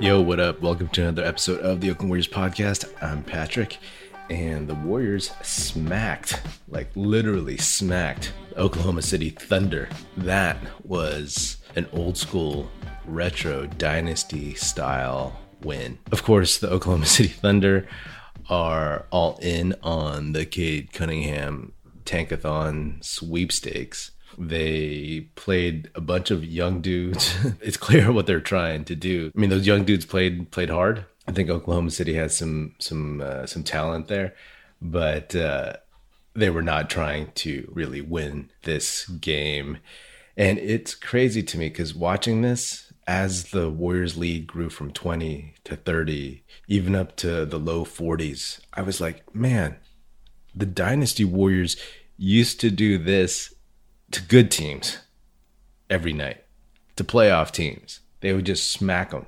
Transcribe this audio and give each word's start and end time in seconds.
Yo, 0.00 0.18
what 0.18 0.40
up? 0.40 0.62
Welcome 0.62 0.88
to 0.88 1.02
another 1.02 1.22
episode 1.22 1.60
of 1.60 1.82
the 1.82 1.90
Oakland 1.90 2.08
Warriors 2.08 2.26
podcast. 2.26 2.90
I'm 3.02 3.22
Patrick, 3.22 3.76
and 4.30 4.66
the 4.66 4.74
Warriors 4.74 5.30
smacked, 5.42 6.40
like 6.68 6.88
literally 6.96 7.58
smacked, 7.58 8.32
Oklahoma 8.56 9.02
City 9.02 9.28
Thunder. 9.28 9.90
That 10.16 10.56
was 10.84 11.58
an 11.76 11.86
old 11.92 12.16
school 12.16 12.70
retro 13.04 13.66
dynasty 13.66 14.54
style 14.54 15.38
win. 15.60 15.98
Of 16.10 16.22
course, 16.22 16.56
the 16.56 16.70
Oklahoma 16.70 17.04
City 17.18 17.28
Thunder 17.28 17.86
are 18.48 19.04
all 19.10 19.38
in 19.42 19.74
on 19.82 20.32
the 20.32 20.46
Cade 20.46 20.94
Cunningham 20.94 21.74
Tankathon 22.06 23.04
sweepstakes 23.04 24.12
they 24.40 25.28
played 25.34 25.90
a 25.94 26.00
bunch 26.00 26.30
of 26.30 26.44
young 26.44 26.80
dudes. 26.80 27.36
it's 27.60 27.76
clear 27.76 28.10
what 28.10 28.26
they're 28.26 28.40
trying 28.40 28.84
to 28.86 28.96
do. 28.96 29.30
I 29.36 29.38
mean, 29.38 29.50
those 29.50 29.66
young 29.66 29.84
dudes 29.84 30.06
played 30.06 30.50
played 30.50 30.70
hard. 30.70 31.04
I 31.28 31.32
think 31.32 31.50
Oklahoma 31.50 31.90
City 31.90 32.14
has 32.14 32.36
some 32.36 32.74
some 32.78 33.20
uh, 33.20 33.46
some 33.46 33.62
talent 33.62 34.08
there, 34.08 34.34
but 34.80 35.36
uh, 35.36 35.74
they 36.34 36.50
were 36.50 36.62
not 36.62 36.88
trying 36.88 37.32
to 37.36 37.70
really 37.72 38.00
win 38.00 38.50
this 38.62 39.06
game. 39.06 39.78
And 40.36 40.58
it's 40.58 40.94
crazy 40.94 41.42
to 41.42 41.58
me 41.58 41.68
because 41.68 41.94
watching 41.94 42.40
this 42.40 42.92
as 43.06 43.50
the 43.50 43.68
Warriors 43.68 44.16
lead 44.16 44.46
grew 44.46 44.70
from 44.70 44.92
20 44.92 45.54
to 45.64 45.76
30, 45.76 46.42
even 46.68 46.94
up 46.94 47.16
to 47.16 47.44
the 47.44 47.58
low 47.58 47.84
40s, 47.84 48.60
I 48.72 48.82
was 48.82 49.00
like, 49.00 49.34
man, 49.34 49.76
the 50.54 50.66
Dynasty 50.66 51.24
Warriors 51.24 51.76
used 52.16 52.60
to 52.60 52.70
do 52.70 52.96
this 52.96 53.52
to 54.12 54.22
good 54.22 54.50
teams 54.50 54.98
every 55.88 56.12
night, 56.12 56.44
to 56.96 57.04
playoff 57.04 57.50
teams. 57.50 58.00
They 58.20 58.32
would 58.32 58.46
just 58.46 58.70
smack 58.70 59.10
them. 59.10 59.26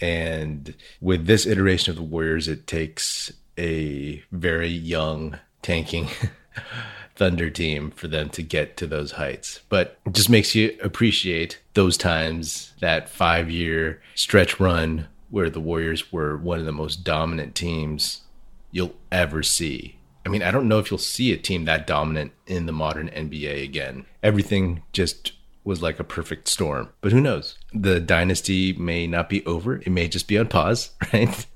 And 0.00 0.74
with 1.00 1.26
this 1.26 1.46
iteration 1.46 1.90
of 1.90 1.96
the 1.96 2.02
Warriors, 2.02 2.48
it 2.48 2.66
takes 2.66 3.32
a 3.58 4.22
very 4.30 4.68
young, 4.68 5.38
tanking 5.62 6.08
Thunder 7.16 7.48
team 7.48 7.90
for 7.92 8.08
them 8.08 8.28
to 8.30 8.42
get 8.42 8.76
to 8.76 8.86
those 8.86 9.12
heights. 9.12 9.60
But 9.70 9.98
it 10.04 10.12
just 10.12 10.28
makes 10.28 10.54
you 10.54 10.76
appreciate 10.82 11.60
those 11.72 11.96
times, 11.96 12.74
that 12.80 13.08
five 13.08 13.50
year 13.50 14.02
stretch 14.14 14.60
run 14.60 15.08
where 15.30 15.48
the 15.48 15.60
Warriors 15.60 16.12
were 16.12 16.36
one 16.36 16.58
of 16.58 16.66
the 16.66 16.72
most 16.72 17.04
dominant 17.04 17.54
teams 17.54 18.22
you'll 18.70 18.94
ever 19.10 19.42
see 19.42 19.96
I 20.26 20.28
mean, 20.28 20.42
I 20.42 20.50
don't 20.50 20.66
know 20.66 20.80
if 20.80 20.90
you'll 20.90 20.98
see 20.98 21.32
a 21.32 21.36
team 21.36 21.66
that 21.66 21.86
dominant 21.86 22.32
in 22.48 22.66
the 22.66 22.72
modern 22.72 23.08
NBA 23.10 23.62
again. 23.62 24.06
Everything 24.24 24.82
just 24.92 25.32
was 25.62 25.82
like 25.82 26.00
a 26.00 26.04
perfect 26.04 26.48
storm. 26.48 26.90
But 27.00 27.12
who 27.12 27.20
knows? 27.20 27.56
The 27.72 28.00
dynasty 28.00 28.72
may 28.72 29.06
not 29.06 29.28
be 29.28 29.46
over. 29.46 29.76
It 29.76 29.90
may 29.90 30.08
just 30.08 30.26
be 30.26 30.36
on 30.36 30.48
pause, 30.48 30.90
right? 31.12 31.46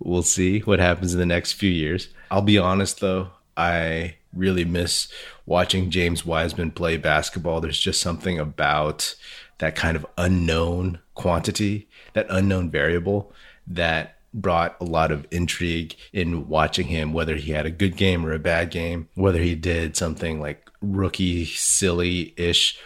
we'll 0.00 0.24
see 0.24 0.60
what 0.60 0.80
happens 0.80 1.14
in 1.14 1.20
the 1.20 1.26
next 1.26 1.52
few 1.52 1.70
years. 1.70 2.08
I'll 2.28 2.42
be 2.42 2.58
honest 2.58 2.98
though, 2.98 3.30
I 3.56 4.16
really 4.32 4.64
miss 4.64 5.06
watching 5.46 5.90
James 5.90 6.26
Wiseman 6.26 6.72
play 6.72 6.96
basketball. 6.96 7.60
There's 7.60 7.78
just 7.78 8.00
something 8.00 8.40
about 8.40 9.14
that 9.58 9.76
kind 9.76 9.96
of 9.96 10.04
unknown 10.18 10.98
quantity, 11.14 11.88
that 12.14 12.26
unknown 12.30 12.68
variable 12.68 13.32
that 13.66 14.13
brought 14.34 14.76
a 14.80 14.84
lot 14.84 15.12
of 15.12 15.26
intrigue 15.30 15.94
in 16.12 16.48
watching 16.48 16.88
him, 16.88 17.12
whether 17.12 17.36
he 17.36 17.52
had 17.52 17.64
a 17.64 17.70
good 17.70 17.96
game 17.96 18.26
or 18.26 18.32
a 18.32 18.38
bad 18.38 18.70
game, 18.70 19.08
whether 19.14 19.38
he 19.38 19.54
did 19.54 19.96
something 19.96 20.40
like 20.40 20.68
rookie 20.82 21.44
silly 21.44 22.34
ish, 22.36 22.78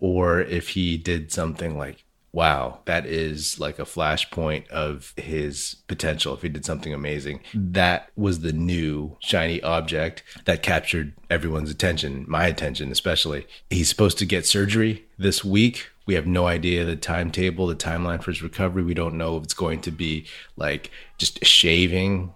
or 0.00 0.40
if 0.40 0.70
he 0.70 0.98
did 0.98 1.32
something 1.32 1.78
like, 1.78 2.04
wow, 2.36 2.80
that 2.84 3.06
is 3.06 3.58
like 3.58 3.78
a 3.78 3.84
flashpoint 3.84 4.68
of 4.68 5.14
his 5.16 5.76
potential. 5.88 6.34
If 6.34 6.42
he 6.42 6.50
did 6.50 6.66
something 6.66 6.92
amazing, 6.92 7.40
that 7.54 8.10
was 8.14 8.40
the 8.40 8.52
new 8.52 9.16
shiny 9.20 9.62
object 9.62 10.22
that 10.44 10.62
captured 10.62 11.14
everyone's 11.30 11.70
attention, 11.70 12.26
my 12.28 12.46
attention 12.46 12.92
especially. 12.92 13.46
He's 13.70 13.88
supposed 13.88 14.18
to 14.18 14.26
get 14.26 14.44
surgery 14.44 15.06
this 15.18 15.42
week 15.42 15.88
we 16.06 16.14
have 16.14 16.26
no 16.26 16.46
idea 16.46 16.84
the 16.84 16.96
timetable, 16.96 17.66
the 17.66 17.74
timeline 17.74 18.22
for 18.22 18.30
his 18.30 18.42
recovery. 18.42 18.84
We 18.84 18.94
don't 18.94 19.18
know 19.18 19.36
if 19.36 19.42
it's 19.42 19.54
going 19.54 19.80
to 19.82 19.90
be 19.90 20.26
like 20.56 20.90
just 21.18 21.44
shaving 21.44 22.32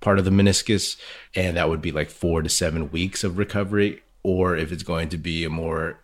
part 0.00 0.18
of 0.18 0.24
the 0.24 0.30
meniscus, 0.30 0.96
and 1.34 1.56
that 1.56 1.68
would 1.68 1.82
be 1.82 1.92
like 1.92 2.10
four 2.10 2.42
to 2.42 2.48
seven 2.48 2.90
weeks 2.90 3.22
of 3.22 3.36
recovery, 3.36 4.02
or 4.22 4.56
if 4.56 4.72
it's 4.72 4.82
going 4.82 5.10
to 5.10 5.18
be 5.18 5.44
a 5.44 5.50
more 5.50 5.98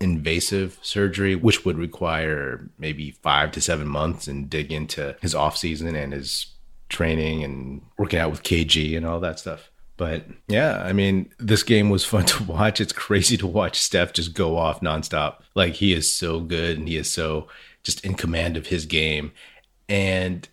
invasive 0.00 0.78
surgery, 0.82 1.34
which 1.34 1.64
would 1.64 1.78
require 1.78 2.68
maybe 2.78 3.10
five 3.10 3.50
to 3.52 3.60
seven 3.60 3.88
months 3.88 4.28
and 4.28 4.48
dig 4.48 4.72
into 4.72 5.16
his 5.20 5.34
off 5.34 5.56
season 5.56 5.94
and 5.94 6.12
his 6.12 6.46
training 6.88 7.42
and 7.42 7.82
working 7.98 8.18
out 8.18 8.30
with 8.30 8.42
KG 8.42 8.96
and 8.96 9.04
all 9.04 9.20
that 9.20 9.38
stuff. 9.38 9.70
But 9.96 10.26
yeah, 10.46 10.82
I 10.82 10.92
mean, 10.92 11.30
this 11.38 11.62
game 11.62 11.90
was 11.90 12.04
fun 12.04 12.24
to 12.26 12.44
watch. 12.44 12.80
It's 12.80 12.92
crazy 12.92 13.36
to 13.38 13.46
watch 13.46 13.78
Steph 13.78 14.12
just 14.12 14.34
go 14.34 14.56
off 14.56 14.80
nonstop. 14.80 15.38
Like 15.54 15.74
he 15.74 15.92
is 15.92 16.14
so 16.14 16.40
good 16.40 16.78
and 16.78 16.88
he 16.88 16.96
is 16.96 17.10
so 17.10 17.48
just 17.82 18.04
in 18.04 18.14
command 18.14 18.56
of 18.56 18.68
his 18.68 18.86
game. 18.86 19.32
And 19.88 20.48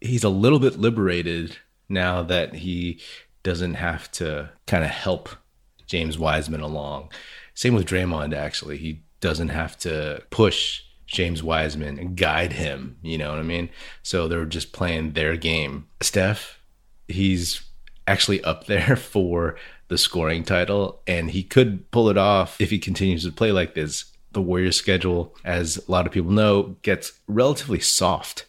he's 0.00 0.24
a 0.24 0.28
little 0.28 0.58
bit 0.58 0.78
liberated 0.78 1.56
now 1.88 2.22
that 2.22 2.56
he 2.56 3.00
doesn't 3.42 3.74
have 3.74 4.10
to 4.12 4.50
kind 4.66 4.84
of 4.84 4.90
help 4.90 5.30
James 5.86 6.18
Wiseman 6.18 6.60
along. 6.60 7.10
Same 7.60 7.74
with 7.74 7.84
Draymond, 7.84 8.34
actually. 8.34 8.78
He 8.78 9.02
doesn't 9.20 9.50
have 9.50 9.76
to 9.80 10.22
push 10.30 10.82
James 11.06 11.42
Wiseman 11.42 11.98
and 11.98 12.16
guide 12.16 12.54
him. 12.54 12.96
You 13.02 13.18
know 13.18 13.28
what 13.28 13.38
I 13.38 13.42
mean? 13.42 13.68
So 14.02 14.26
they're 14.26 14.46
just 14.46 14.72
playing 14.72 15.12
their 15.12 15.36
game. 15.36 15.86
Steph, 16.00 16.58
he's 17.06 17.62
actually 18.08 18.42
up 18.44 18.64
there 18.64 18.96
for 18.96 19.56
the 19.88 19.98
scoring 19.98 20.42
title, 20.42 21.02
and 21.06 21.32
he 21.32 21.42
could 21.42 21.90
pull 21.90 22.08
it 22.08 22.16
off 22.16 22.58
if 22.58 22.70
he 22.70 22.78
continues 22.78 23.24
to 23.24 23.30
play 23.30 23.52
like 23.52 23.74
this. 23.74 24.06
The 24.32 24.40
Warriors' 24.40 24.76
schedule, 24.76 25.36
as 25.44 25.76
a 25.86 25.90
lot 25.92 26.06
of 26.06 26.12
people 26.14 26.30
know, 26.30 26.76
gets 26.80 27.12
relatively 27.28 27.80
soft 27.80 28.46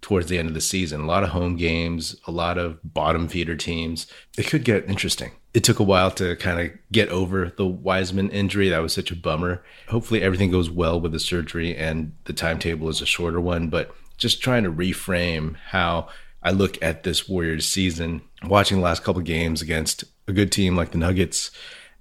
towards 0.00 0.28
the 0.28 0.38
end 0.38 0.48
of 0.48 0.54
the 0.54 0.60
season. 0.60 1.00
A 1.00 1.06
lot 1.06 1.22
of 1.22 1.30
home 1.30 1.56
games, 1.56 2.16
a 2.26 2.30
lot 2.30 2.58
of 2.58 2.78
bottom 2.82 3.28
feeder 3.28 3.56
teams. 3.56 4.06
It 4.38 4.46
could 4.46 4.64
get 4.64 4.88
interesting. 4.88 5.32
It 5.52 5.64
took 5.64 5.78
a 5.78 5.84
while 5.84 6.10
to 6.12 6.36
kind 6.36 6.60
of 6.60 6.72
get 6.92 7.08
over 7.08 7.52
the 7.56 7.66
Wiseman 7.66 8.30
injury. 8.30 8.68
That 8.68 8.82
was 8.82 8.92
such 8.92 9.10
a 9.10 9.16
bummer. 9.16 9.62
Hopefully, 9.88 10.22
everything 10.22 10.50
goes 10.50 10.70
well 10.70 11.00
with 11.00 11.12
the 11.12 11.18
surgery 11.18 11.76
and 11.76 12.12
the 12.24 12.32
timetable 12.32 12.88
is 12.88 13.00
a 13.00 13.06
shorter 13.06 13.40
one, 13.40 13.68
but 13.68 13.94
just 14.16 14.42
trying 14.42 14.64
to 14.64 14.72
reframe 14.72 15.56
how 15.56 16.08
I 16.42 16.52
look 16.52 16.80
at 16.82 17.02
this 17.02 17.28
Warriors 17.28 17.66
season, 17.66 18.22
watching 18.44 18.78
the 18.78 18.84
last 18.84 19.02
couple 19.02 19.22
games 19.22 19.60
against 19.60 20.04
a 20.26 20.32
good 20.32 20.52
team 20.52 20.76
like 20.76 20.92
the 20.92 20.98
Nuggets 20.98 21.50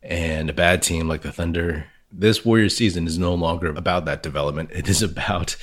and 0.02 0.50
a 0.50 0.54
bad 0.54 0.82
team 0.82 1.08
like 1.08 1.24
the 1.24 1.32
Thunder. 1.32 1.88
This 2.12 2.44
Warriors 2.44 2.76
season 2.76 3.08
is 3.08 3.18
no 3.18 3.34
longer 3.34 3.70
about 3.70 4.06
that 4.06 4.24
development. 4.24 4.72
It 4.74 4.88
is 4.90 5.02
about 5.02 5.56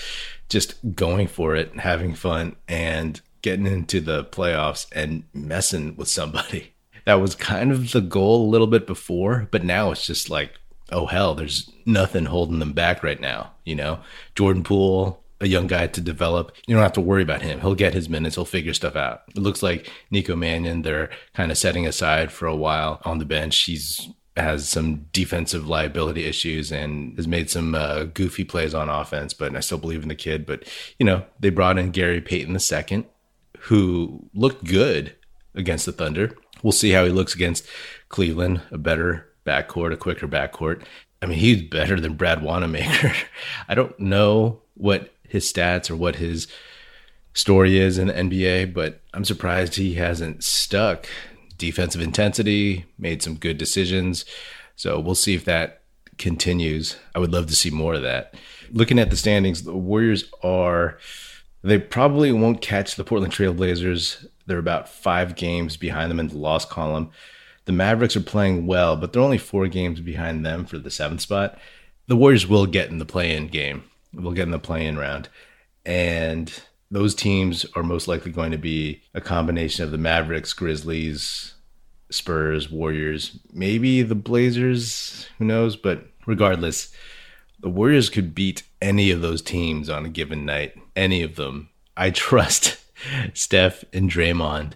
just 0.48 0.94
going 0.94 1.26
for 1.26 1.56
it, 1.56 1.80
having 1.80 2.14
fun, 2.14 2.56
and 2.68 3.20
getting 3.42 3.66
into 3.66 4.00
the 4.00 4.24
playoffs 4.24 4.86
and 4.92 5.24
messing 5.32 5.96
with 5.96 6.08
somebody. 6.08 6.72
That 7.04 7.20
was 7.20 7.36
kind 7.36 7.70
of 7.70 7.92
the 7.92 8.00
goal 8.00 8.44
a 8.44 8.50
little 8.50 8.66
bit 8.66 8.84
before, 8.84 9.46
but 9.52 9.62
now 9.62 9.92
it's 9.92 10.04
just 10.04 10.28
like, 10.28 10.54
oh 10.90 11.06
hell, 11.06 11.36
there's 11.36 11.70
nothing 11.84 12.24
holding 12.24 12.58
them 12.58 12.72
back 12.72 13.04
right 13.04 13.20
now. 13.20 13.52
You 13.64 13.76
know, 13.76 14.00
Jordan 14.34 14.64
Poole, 14.64 15.22
a 15.40 15.46
young 15.46 15.68
guy 15.68 15.86
to 15.86 16.00
develop. 16.00 16.50
You 16.66 16.74
don't 16.74 16.82
have 16.82 16.92
to 16.94 17.00
worry 17.00 17.22
about 17.22 17.42
him. 17.42 17.60
He'll 17.60 17.76
get 17.76 17.94
his 17.94 18.08
minutes. 18.08 18.34
He'll 18.34 18.44
figure 18.44 18.74
stuff 18.74 18.96
out. 18.96 19.22
It 19.28 19.38
looks 19.38 19.62
like 19.62 19.88
Nico 20.10 20.34
Mannion, 20.34 20.82
they're 20.82 21.10
kind 21.32 21.52
of 21.52 21.58
setting 21.58 21.86
aside 21.86 22.32
for 22.32 22.46
a 22.46 22.56
while 22.56 23.00
on 23.04 23.18
the 23.18 23.24
bench. 23.24 23.56
He's 23.56 24.08
has 24.36 24.68
some 24.68 25.06
defensive 25.12 25.66
liability 25.66 26.24
issues 26.24 26.70
and 26.70 27.16
has 27.16 27.26
made 27.26 27.48
some 27.48 27.74
uh, 27.74 28.04
goofy 28.04 28.44
plays 28.44 28.74
on 28.74 28.88
offense, 28.88 29.32
but 29.32 29.56
I 29.56 29.60
still 29.60 29.78
believe 29.78 30.02
in 30.02 30.08
the 30.08 30.14
kid. 30.14 30.44
But, 30.44 30.64
you 30.98 31.06
know, 31.06 31.24
they 31.40 31.50
brought 31.50 31.78
in 31.78 31.90
Gary 31.90 32.20
Payton 32.20 32.56
II, 32.56 33.06
who 33.60 34.28
looked 34.34 34.64
good 34.64 35.16
against 35.54 35.86
the 35.86 35.92
Thunder. 35.92 36.36
We'll 36.62 36.72
see 36.72 36.90
how 36.90 37.04
he 37.04 37.10
looks 37.10 37.34
against 37.34 37.66
Cleveland, 38.08 38.62
a 38.70 38.78
better 38.78 39.26
backcourt, 39.46 39.92
a 39.92 39.96
quicker 39.96 40.28
backcourt. 40.28 40.82
I 41.22 41.26
mean, 41.26 41.38
he's 41.38 41.62
better 41.62 41.98
than 41.98 42.14
Brad 42.14 42.42
Wanamaker. 42.42 43.12
I 43.68 43.74
don't 43.74 43.98
know 43.98 44.60
what 44.74 45.14
his 45.22 45.50
stats 45.50 45.90
or 45.90 45.96
what 45.96 46.16
his 46.16 46.46
story 47.32 47.78
is 47.78 47.98
in 47.98 48.08
the 48.08 48.12
NBA, 48.12 48.74
but 48.74 49.00
I'm 49.14 49.24
surprised 49.24 49.76
he 49.76 49.94
hasn't 49.94 50.44
stuck. 50.44 51.06
Defensive 51.58 52.00
intensity, 52.00 52.86
made 52.98 53.22
some 53.22 53.36
good 53.36 53.58
decisions. 53.58 54.24
So 54.76 55.00
we'll 55.00 55.14
see 55.14 55.34
if 55.34 55.44
that 55.44 55.82
continues. 56.18 56.96
I 57.14 57.18
would 57.18 57.32
love 57.32 57.46
to 57.46 57.56
see 57.56 57.70
more 57.70 57.94
of 57.94 58.02
that. 58.02 58.34
Looking 58.70 58.98
at 58.98 59.10
the 59.10 59.16
standings, 59.16 59.62
the 59.62 59.74
Warriors 59.74 60.24
are, 60.42 60.98
they 61.62 61.78
probably 61.78 62.32
won't 62.32 62.60
catch 62.60 62.96
the 62.96 63.04
Portland 63.04 63.32
Trailblazers. 63.32 64.26
They're 64.46 64.58
about 64.58 64.88
five 64.88 65.36
games 65.36 65.76
behind 65.76 66.10
them 66.10 66.20
in 66.20 66.28
the 66.28 66.38
loss 66.38 66.64
column. 66.64 67.10
The 67.64 67.72
Mavericks 67.72 68.16
are 68.16 68.20
playing 68.20 68.66
well, 68.66 68.96
but 68.96 69.12
they're 69.12 69.22
only 69.22 69.38
four 69.38 69.66
games 69.66 70.00
behind 70.00 70.46
them 70.46 70.66
for 70.66 70.78
the 70.78 70.90
seventh 70.90 71.20
spot. 71.20 71.58
The 72.06 72.16
Warriors 72.16 72.46
will 72.46 72.66
get 72.66 72.90
in 72.90 72.98
the 72.98 73.04
play 73.04 73.34
in 73.34 73.48
game. 73.48 73.84
We'll 74.14 74.32
get 74.32 74.44
in 74.44 74.52
the 74.52 74.58
play-in 74.58 74.96
round. 74.96 75.28
And 75.84 76.52
those 76.90 77.14
teams 77.14 77.66
are 77.74 77.82
most 77.82 78.08
likely 78.08 78.32
going 78.32 78.52
to 78.52 78.58
be 78.58 79.02
a 79.14 79.20
combination 79.20 79.84
of 79.84 79.90
the 79.90 79.98
Mavericks, 79.98 80.52
Grizzlies, 80.52 81.54
Spurs, 82.10 82.70
Warriors, 82.70 83.38
maybe 83.52 84.02
the 84.02 84.14
Blazers, 84.14 85.28
who 85.38 85.44
knows? 85.44 85.76
But 85.76 86.06
regardless, 86.26 86.92
the 87.60 87.68
Warriors 87.68 88.08
could 88.08 88.34
beat 88.34 88.62
any 88.80 89.10
of 89.10 89.22
those 89.22 89.42
teams 89.42 89.88
on 89.88 90.04
a 90.04 90.10
given 90.10 90.44
night, 90.44 90.74
any 90.94 91.22
of 91.22 91.36
them. 91.36 91.70
I 91.96 92.10
trust 92.10 92.78
Steph 93.34 93.84
and 93.92 94.10
Draymond 94.10 94.72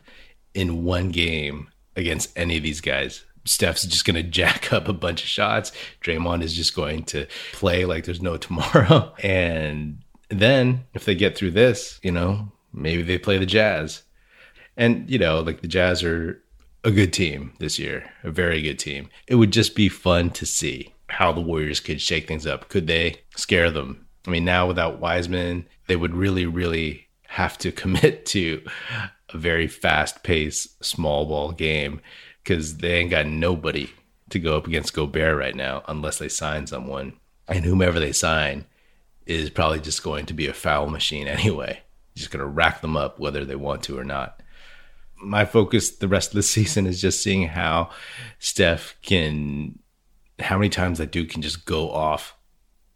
in 0.54 0.84
one 0.84 1.10
game 1.10 1.68
against 1.94 2.36
any 2.36 2.56
of 2.56 2.62
these 2.62 2.80
guys. 2.80 3.24
Steph's 3.44 3.84
just 3.84 4.04
going 4.04 4.16
to 4.22 4.22
jack 4.22 4.72
up 4.72 4.88
a 4.88 4.92
bunch 4.92 5.22
of 5.22 5.28
shots. 5.28 5.72
Draymond 6.02 6.42
is 6.42 6.54
just 6.54 6.74
going 6.74 7.04
to 7.04 7.26
play 7.52 7.84
like 7.84 8.04
there's 8.04 8.22
no 8.22 8.36
tomorrow. 8.38 9.14
And 9.22 10.02
then 10.30 10.84
if 10.94 11.04
they 11.04 11.14
get 11.14 11.36
through 11.36 11.50
this, 11.50 12.00
you 12.02 12.12
know, 12.12 12.52
maybe 12.72 13.02
they 13.02 13.18
play 13.18 13.38
the 13.38 13.46
Jazz. 13.46 14.02
And, 14.76 15.10
you 15.10 15.18
know, 15.18 15.40
like 15.40 15.60
the 15.60 15.68
Jazz 15.68 16.02
are 16.02 16.42
a 16.84 16.90
good 16.90 17.12
team 17.12 17.52
this 17.58 17.78
year, 17.78 18.10
a 18.22 18.30
very 18.30 18.62
good 18.62 18.78
team. 18.78 19.10
It 19.26 19.34
would 19.34 19.52
just 19.52 19.74
be 19.74 19.88
fun 19.88 20.30
to 20.30 20.46
see 20.46 20.94
how 21.08 21.32
the 21.32 21.40
Warriors 21.40 21.80
could 21.80 22.00
shake 22.00 22.28
things 22.28 22.46
up. 22.46 22.68
Could 22.68 22.86
they 22.86 23.16
scare 23.36 23.70
them? 23.70 24.06
I 24.26 24.30
mean, 24.30 24.44
now 24.44 24.66
without 24.66 25.00
Wiseman, 25.00 25.66
they 25.88 25.96
would 25.96 26.14
really, 26.14 26.46
really 26.46 27.08
have 27.26 27.58
to 27.58 27.72
commit 27.82 28.24
to 28.26 28.62
a 29.32 29.38
very 29.38 29.66
fast 29.66 30.22
paced 30.22 30.82
small 30.84 31.26
ball 31.26 31.52
game 31.52 32.00
because 32.42 32.78
they 32.78 32.94
ain't 32.94 33.10
got 33.10 33.26
nobody 33.26 33.90
to 34.30 34.38
go 34.38 34.56
up 34.56 34.66
against 34.66 34.94
Gobert 34.94 35.36
right 35.36 35.54
now 35.54 35.82
unless 35.88 36.18
they 36.18 36.28
sign 36.28 36.66
someone. 36.66 37.14
And 37.48 37.64
whomever 37.64 37.98
they 37.98 38.12
sign 38.12 38.64
is 39.26 39.50
probably 39.50 39.80
just 39.80 40.02
going 40.02 40.26
to 40.26 40.34
be 40.34 40.46
a 40.46 40.54
foul 40.54 40.88
machine 40.88 41.28
anyway. 41.28 41.80
Just 42.14 42.30
going 42.30 42.40
to 42.40 42.46
rack 42.46 42.80
them 42.80 42.96
up 42.96 43.18
whether 43.18 43.44
they 43.44 43.56
want 43.56 43.82
to 43.84 43.98
or 43.98 44.04
not. 44.04 44.42
My 45.22 45.44
focus 45.44 45.90
the 45.90 46.08
rest 46.08 46.30
of 46.30 46.36
the 46.36 46.42
season 46.56 46.86
is 46.86 47.00
just 47.00 47.22
seeing 47.22 47.48
how 47.48 47.90
Steph 48.38 48.96
can, 49.02 49.78
how 50.38 50.58
many 50.58 50.68
times 50.68 50.98
that 50.98 51.12
dude 51.12 51.30
can 51.30 51.42
just 51.42 51.64
go 51.64 51.90
off, 51.90 52.36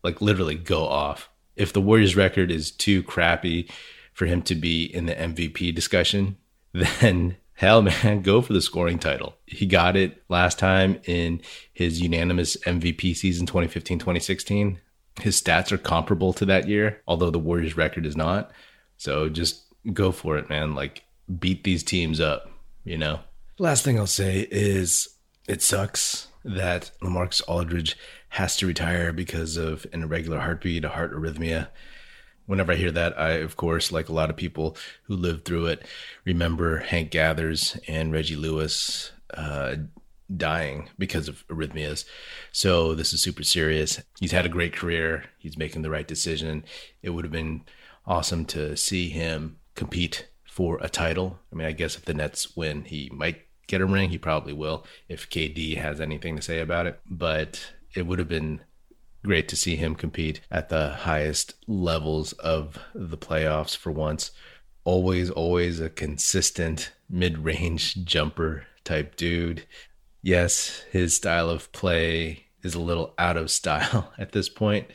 like 0.03 0.21
literally 0.21 0.57
go 0.57 0.87
off. 0.87 1.31
If 1.57 1.73
the 1.73 1.81
Warriors 1.81 2.17
record 2.17 2.51
is 2.51 2.71
too 2.73 3.03
crappy 3.05 3.71
for 4.13 4.27
him 4.27 4.43
to 4.43 4.55
be 4.55 4.85
in 4.85 5.07
the 5.07 5.15
MVP 5.15 5.75
discussion, 5.75 6.37
then 6.73 7.37
hell 7.55 7.83
man, 7.83 8.23
go 8.23 8.41
for 8.43 8.53
the 8.53 8.61
scoring 8.61 8.99
title. 8.99 9.37
He 9.47 9.67
got 9.67 9.97
it 9.97 10.23
last 10.29 10.59
time 10.59 11.01
in 11.05 11.41
his 11.73 12.01
unanimous 12.01 12.57
MVP 12.59 13.17
season 13.17 13.47
2015 13.47 13.99
2016. 13.99 14.81
His 15.21 15.41
stats 15.41 15.73
are 15.73 15.79
comparable 15.79 16.33
to 16.35 16.45
that 16.47 16.69
year, 16.69 17.01
although 17.07 17.31
the 17.31 17.39
Warriors 17.39 17.77
record 17.77 18.07
is 18.07 18.17
not. 18.17 18.51
So 18.97 19.29
just 19.29 19.65
go 19.93 20.13
for 20.13 20.37
it, 20.39 20.49
man. 20.49 20.75
Like 20.75 21.05
beat 21.39 21.65
these 21.65 21.83
teams 21.83 22.21
up, 22.21 22.51
you 22.85 22.99
know? 22.99 23.21
Last 23.59 23.85
thing 23.85 23.99
I'll 23.99 24.07
say 24.07 24.49
is 24.51 25.09
it 25.47 25.63
sucks 25.63 26.29
that 26.45 26.91
Lamarcus 27.01 27.43
Aldridge 27.47 27.97
has 28.31 28.57
to 28.57 28.67
retire 28.67 29.13
because 29.13 29.57
of 29.57 29.87
an 29.93 30.03
irregular 30.03 30.41
heartbeat, 30.41 30.85
a 30.85 30.89
heart 30.89 31.15
arrhythmia 31.15 31.69
whenever 32.47 32.73
I 32.73 32.77
hear 32.77 32.91
that, 32.91 33.19
I, 33.19 33.31
of 33.33 33.57
course, 33.57 33.93
like 33.93 34.09
a 34.09 34.13
lot 34.13 34.31
of 34.31 34.37
people 34.37 34.77
who 35.05 35.17
lived 35.17 35.45
through 35.45 35.67
it, 35.67 35.87
remember 36.25 36.79
Hank 36.79 37.11
Gathers 37.11 37.79
and 37.89 38.13
Reggie 38.13 38.37
Lewis 38.37 39.13
uh, 39.33 39.77
dying 40.35 40.89
because 40.99 41.29
of 41.29 41.47
arrhythmias. 41.49 42.05
So 42.53 42.95
this 42.95 43.13
is 43.13 43.23
super 43.23 43.43
serious. 43.43 44.03
He's 44.21 44.33
had 44.33 44.47
a 44.47 44.51
great 44.51 44.75
career. 44.75 45.25
He's 45.39 45.59
making 45.59 45.83
the 45.83 45.91
right 45.91 46.07
decision. 46.07 46.65
It 47.03 47.11
would 47.11 47.25
have 47.25 47.33
been 47.33 47.63
awesome 48.07 48.45
to 48.47 48.77
see 48.77 49.09
him 49.11 49.59
compete 49.75 50.29
for 50.45 50.79
a 50.81 50.89
title. 50.89 51.39
I 51.53 51.57
mean, 51.57 51.67
I 51.67 51.73
guess 51.73 51.97
if 51.97 52.05
the 52.05 52.15
Nets 52.15 52.57
win, 52.57 52.85
he 52.85 53.11
might 53.13 53.43
get 53.67 53.81
a 53.81 53.87
ring. 53.87 54.11
He 54.11 54.19
probably 54.19 54.53
will 54.53 54.87
if 55.09 55.29
KD 55.29 55.77
has 55.79 56.01
anything 56.01 56.37
to 56.37 56.43
say 56.43 56.61
about 56.61 56.87
it. 56.87 57.01
But 57.09 57.73
it 57.95 58.07
would 58.07 58.19
have 58.19 58.29
been 58.29 58.61
great 59.25 59.49
to 59.49 59.57
see 59.57 59.77
him 59.77 59.95
compete 59.95 60.41
at 60.51 60.69
the 60.69 60.91
highest 60.91 61.55
levels 61.67 62.33
of 62.35 62.79
the 62.95 63.19
playoffs 63.19 63.77
for 63.77 63.91
once. 63.91 64.31
Always, 64.85 65.31
always 65.31 65.81
a 65.81 65.89
consistent 65.89 66.93
mid 67.09 67.39
range 67.39 68.05
jumper 68.05 68.67
type 68.85 69.17
dude. 69.17 69.65
Yes, 70.25 70.83
his 70.91 71.15
style 71.15 71.51
of 71.51 71.71
play 71.73 72.47
is 72.63 72.75
a 72.75 72.81
little 72.81 73.13
out 73.19 73.37
of 73.37 73.51
style 73.51 74.11
at 74.17 74.33
this 74.33 74.49
point, 74.49 74.87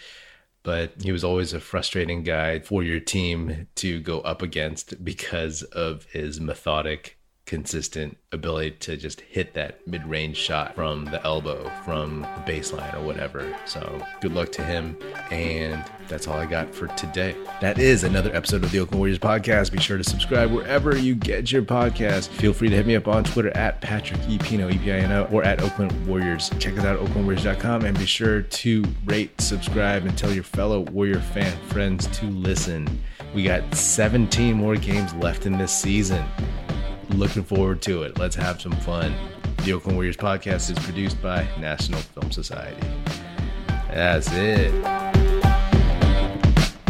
but 0.64 0.94
he 1.04 1.12
was 1.12 1.24
always 1.24 1.54
a 1.54 1.60
frustrating 1.60 2.24
guy 2.24 2.62
for 2.62 2.82
your 2.82 3.00
team 3.00 3.68
to 3.76 4.00
go 4.00 4.22
up 4.22 4.42
against 4.42 5.06
because 5.06 5.62
of 5.62 6.06
his 6.06 6.42
methodic 6.42 7.19
consistent 7.50 8.16
ability 8.32 8.70
to 8.70 8.96
just 8.96 9.22
hit 9.22 9.56
that 9.56 9.86
mid 9.88 10.06
range 10.06 10.38
shot 10.38 10.76
from 10.76 11.04
the 11.06 11.22
elbow, 11.26 11.68
from 11.84 12.22
the 12.22 12.52
baseline, 12.52 12.94
or 12.94 13.02
whatever. 13.02 13.58
So 13.66 14.06
good 14.22 14.36
luck 14.36 14.52
to 14.52 14.64
him. 14.64 14.96
And 15.32 15.84
that's 16.08 16.28
all 16.28 16.38
I 16.38 16.46
got 16.46 16.74
for 16.76 16.86
today. 16.90 17.36
That 17.60 17.80
is 17.80 18.04
another 18.04 18.34
episode 18.36 18.64
of 18.64 18.72
the 18.72 18.80
Oakland 18.80 19.00
Warriors 19.00 19.18
podcast. 19.18 19.72
Be 19.72 19.80
sure 19.80 19.98
to 19.98 20.04
subscribe 20.04 20.52
wherever 20.52 20.96
you 20.96 21.16
get 21.16 21.52
your 21.52 21.64
podcast. 21.64 22.28
Feel 22.28 22.54
free 22.54 22.70
to 22.70 22.76
hit 22.76 22.86
me 22.86 22.96
up 22.96 23.08
on 23.08 23.24
Twitter 23.24 23.50
at 23.58 23.82
Patrick 23.82 24.22
E. 24.30 24.38
Pino, 24.38 24.70
E-P-I-N-O, 24.70 25.30
or 25.32 25.44
at 25.44 25.60
Oakland 25.60 26.08
Warriors. 26.08 26.52
Check 26.60 26.78
us 26.78 26.86
out 26.86 27.00
at 27.00 27.08
oaklandwarriors.com 27.08 27.84
and 27.84 27.98
be 27.98 28.06
sure 28.06 28.44
to 28.44 28.86
rate, 29.06 29.42
subscribe, 29.42 30.06
and 30.06 30.16
tell 30.16 30.32
your 30.32 30.44
fellow 30.44 30.82
Warrior 30.82 31.20
fan 31.20 31.58
friends 31.70 32.06
to 32.20 32.28
listen. 32.28 32.88
We 33.34 33.44
got 33.44 33.74
17 33.74 34.56
more 34.56 34.76
games 34.76 35.16
left 35.16 35.48
in 35.48 35.58
this 35.58 35.76
season 35.76 36.24
looking 37.10 37.44
forward 37.44 37.82
to 37.84 38.04
it. 38.04 38.18
Let's 38.18 38.36
have 38.36 38.62
some 38.62 38.74
fun. 38.78 39.14
The 39.64 39.74
Oakland 39.74 39.98
Warriors 39.98 40.18
podcast 40.18 40.70
is 40.72 40.80
produced 40.80 41.22
by 41.22 41.48
National 41.60 42.00
Film 42.00 42.32
Society. 42.32 42.82
That's 43.92 44.30
it. 44.32 44.74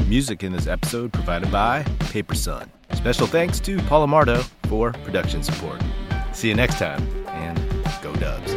Music 0.07 0.43
in 0.43 0.51
this 0.51 0.67
episode 0.67 1.13
provided 1.13 1.51
by 1.51 1.83
Paper 1.99 2.35
Sun. 2.35 2.69
Special 2.93 3.27
thanks 3.27 3.59
to 3.61 3.77
Paul 3.83 4.07
Amardo 4.07 4.43
for 4.67 4.91
production 4.91 5.43
support. 5.43 5.81
See 6.33 6.49
you 6.49 6.55
next 6.55 6.79
time, 6.79 7.01
and 7.27 7.57
go 8.01 8.13
Dubs. 8.15 8.53